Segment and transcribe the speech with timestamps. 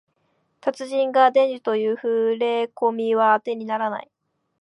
[0.61, 4.09] 達人が伝授とかいうふれこみはあてにならない